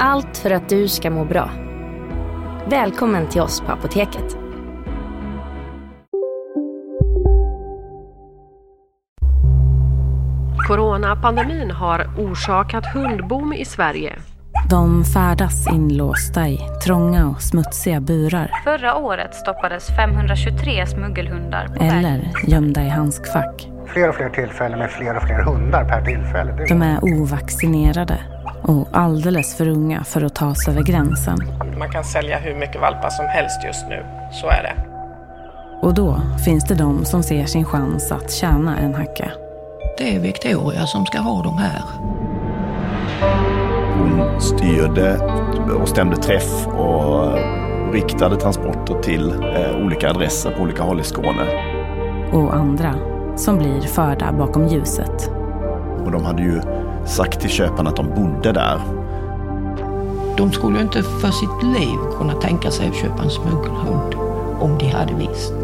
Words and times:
Allt 0.00 0.36
för 0.36 0.50
att 0.50 0.68
du 0.68 0.88
ska 0.88 1.10
må 1.10 1.24
bra. 1.24 1.50
Välkommen 2.70 3.28
till 3.28 3.40
oss 3.40 3.60
på 3.60 3.72
Apoteket. 3.72 4.36
Coronapandemin 10.68 11.70
har 11.70 12.10
orsakat 12.18 12.86
hundboom 12.94 13.52
i 13.52 13.64
Sverige. 13.64 14.16
De 14.70 15.04
färdas 15.04 15.72
inlåsta 15.72 16.48
i 16.48 16.60
trånga 16.84 17.28
och 17.28 17.42
smutsiga 17.42 18.00
burar. 18.00 18.50
Förra 18.64 18.96
året 18.96 19.34
stoppades 19.34 19.86
523 19.96 20.86
smuggelhundar 20.86 21.66
på 21.66 21.84
Eller 21.84 22.32
gömda 22.46 22.84
i 22.84 22.88
handskfack. 22.88 23.68
Fler 23.92 24.08
och 24.08 24.14
fler 24.14 24.28
tillfällen 24.28 24.78
med 24.78 24.90
fler 24.90 25.16
och 25.16 25.22
fler 25.22 25.42
hundar 25.42 25.84
per 25.84 26.04
tillfälle. 26.04 26.52
Det 26.52 26.64
De 26.64 26.82
är 26.82 27.04
ovaccinerade 27.04 28.18
och 28.62 28.88
alldeles 28.92 29.56
för 29.56 29.68
unga 29.68 30.04
för 30.04 30.22
att 30.22 30.34
ta 30.34 30.54
sig 30.54 30.72
över 30.72 30.82
gränsen. 30.82 31.38
Man 31.78 31.90
kan 31.90 32.04
sälja 32.04 32.38
hur 32.38 32.54
mycket 32.54 32.80
valpar 32.80 33.10
som 33.10 33.26
helst 33.26 33.64
just 33.64 33.88
nu. 33.88 34.04
Så 34.32 34.46
är 34.46 34.62
det. 34.62 34.74
Och 35.82 35.94
då 35.94 36.20
finns 36.44 36.64
det 36.64 36.74
de 36.74 37.04
som 37.04 37.22
ser 37.22 37.46
sin 37.46 37.64
chans 37.64 38.12
att 38.12 38.30
tjäna 38.30 38.78
en 38.78 38.94
hacka. 38.94 39.30
Det 39.98 40.16
är 40.16 40.20
Victoria 40.20 40.86
som 40.86 41.06
ska 41.06 41.18
ha 41.18 41.42
de 41.42 41.58
här. 41.58 41.82
Hon 43.98 44.40
styrde 44.40 45.18
och 45.80 45.88
stämde 45.88 46.16
träff 46.16 46.66
och 46.66 47.38
riktade 47.92 48.36
transporter 48.36 48.94
till 49.02 49.30
eh, 49.30 49.84
olika 49.84 50.10
adresser 50.10 50.50
på 50.50 50.62
olika 50.62 50.82
håll 50.82 51.00
i 51.00 51.04
Skåne. 51.04 51.46
Och 52.32 52.54
andra 52.54 52.94
som 53.38 53.58
blir 53.58 53.80
förda 53.80 54.32
bakom 54.32 54.68
ljuset. 54.68 55.30
Och 56.04 56.10
de 56.10 56.24
hade 56.24 56.42
ju 56.42 56.60
sagt 57.06 57.40
till 57.40 57.50
köparna 57.50 57.90
att 57.90 57.96
de 57.96 58.06
bodde 58.08 58.52
där. 58.52 58.80
De 60.36 60.52
skulle 60.52 60.76
ju 60.76 60.82
inte 60.82 61.02
för 61.02 61.30
sitt 61.30 61.62
liv 61.62 61.98
kunna 62.18 62.32
tänka 62.32 62.70
sig 62.70 62.88
att 62.88 62.94
köpa 62.94 63.22
en 63.22 63.30
smuggelhund 63.30 64.14
om 64.60 64.78
de 64.78 64.86
hade 64.88 65.14
visst. 65.14 65.54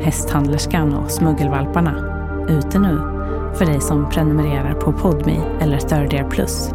Hästhandlerskan 0.00 0.94
och 0.94 1.10
smuggelvalparna. 1.10 1.94
Ute 2.48 2.78
nu 2.78 3.00
för 3.54 3.66
dig 3.66 3.80
som 3.80 4.10
prenumererar 4.10 4.74
på 4.74 4.92
Podme 4.92 5.40
eller 5.60 5.78
Third 5.78 6.14
Ear 6.14 6.30
Plus. 6.30 6.70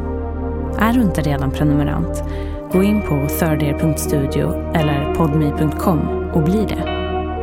Är 0.79 0.93
du 0.93 1.01
inte 1.01 1.21
redan 1.21 1.51
prenumerant? 1.51 2.23
Gå 2.71 2.83
in 2.83 3.01
på 3.01 3.27
thirdear.studio 3.39 4.53
eller 4.73 5.15
podme.com 5.15 5.99
och 6.33 6.43
bli 6.43 6.65
det. 6.65 6.98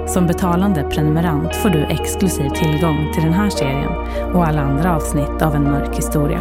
Som 0.07 0.27
betalande 0.27 0.83
prenumerant 0.83 1.57
får 1.57 1.71
du 1.71 1.85
exklusiv 1.85 2.49
tillgång 2.51 3.13
till 3.15 3.23
den 3.23 3.33
här 3.33 3.51
serien 3.51 3.93
och 4.35 4.47
alla 4.47 4.61
andra 4.61 4.97
avsnitt 4.97 5.43
av 5.43 5.55
En 5.55 5.65
mörk 5.65 5.97
historia. 5.97 6.41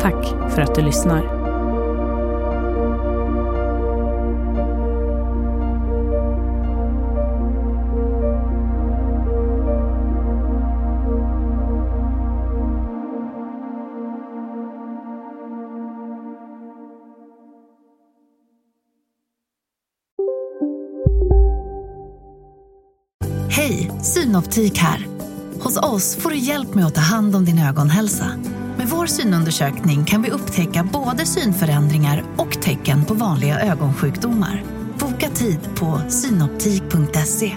Tack 0.00 0.26
för 0.54 0.62
att 0.62 0.74
du 0.74 0.82
lyssnar. 0.82 1.35
Hej, 23.68 23.90
Synoptik 24.02 24.78
här. 24.78 25.06
Hos 25.60 25.76
oss 25.76 26.16
får 26.16 26.30
du 26.30 26.36
hjälp 26.36 26.74
med 26.74 26.86
att 26.86 26.94
ta 26.94 27.00
hand 27.00 27.36
om 27.36 27.44
din 27.44 27.58
ögonhälsa. 27.58 28.26
Med 28.76 28.88
vår 28.88 29.06
synundersökning 29.06 30.04
kan 30.04 30.22
vi 30.22 30.30
upptäcka 30.30 30.88
både 30.92 31.26
synförändringar 31.26 32.24
och 32.36 32.62
tecken 32.62 33.04
på 33.04 33.14
vanliga 33.14 33.60
ögonsjukdomar. 33.60 34.64
Boka 34.98 35.28
tid 35.28 35.58
på 35.74 36.00
synoptik.se. 36.08 37.52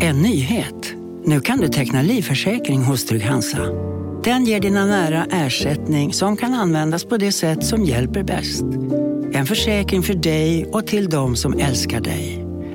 En 0.00 0.22
nyhet. 0.22 0.94
Nu 1.24 1.40
kan 1.40 1.58
du 1.58 1.68
teckna 1.68 2.02
livförsäkring 2.02 2.82
hos 2.82 3.06
Trygg-Hansa. 3.06 3.58
Den 4.24 4.44
ger 4.44 4.60
dina 4.60 4.86
nära 4.86 5.26
ersättning 5.30 6.12
som 6.12 6.36
kan 6.36 6.54
användas 6.54 7.04
på 7.04 7.16
det 7.16 7.32
sätt 7.32 7.64
som 7.64 7.84
hjälper 7.84 8.22
bäst. 8.22 8.64
En 9.32 9.46
försäkring 9.46 10.02
för 10.02 10.14
dig 10.14 10.66
och 10.72 10.86
till 10.86 11.08
de 11.08 11.36
som 11.36 11.58
älskar 11.58 12.00
dig. 12.00 12.43